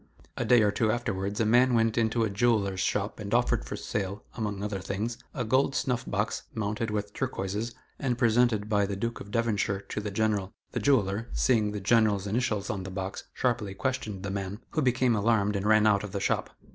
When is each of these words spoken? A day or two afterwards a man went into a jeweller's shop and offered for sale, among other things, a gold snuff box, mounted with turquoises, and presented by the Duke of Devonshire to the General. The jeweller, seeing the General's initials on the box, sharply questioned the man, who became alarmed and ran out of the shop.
A 0.35 0.45
day 0.45 0.63
or 0.63 0.71
two 0.71 0.89
afterwards 0.91 1.39
a 1.39 1.45
man 1.45 1.75
went 1.75 1.95
into 1.95 2.23
a 2.23 2.29
jeweller's 2.31 2.79
shop 2.79 3.19
and 3.19 3.31
offered 3.35 3.63
for 3.65 3.75
sale, 3.75 4.23
among 4.33 4.63
other 4.63 4.79
things, 4.79 5.19
a 5.31 5.45
gold 5.45 5.75
snuff 5.75 6.09
box, 6.09 6.41
mounted 6.55 6.89
with 6.89 7.13
turquoises, 7.13 7.75
and 7.99 8.17
presented 8.17 8.67
by 8.67 8.87
the 8.87 8.95
Duke 8.95 9.19
of 9.21 9.29
Devonshire 9.29 9.81
to 9.89 10.01
the 10.01 10.09
General. 10.09 10.55
The 10.71 10.79
jeweller, 10.79 11.29
seeing 11.33 11.69
the 11.71 11.79
General's 11.79 12.25
initials 12.25 12.71
on 12.71 12.81
the 12.81 12.89
box, 12.89 13.25
sharply 13.35 13.75
questioned 13.75 14.23
the 14.23 14.31
man, 14.31 14.61
who 14.71 14.81
became 14.81 15.15
alarmed 15.15 15.55
and 15.55 15.67
ran 15.67 15.85
out 15.85 16.03
of 16.03 16.13
the 16.13 16.19
shop. 16.19 16.49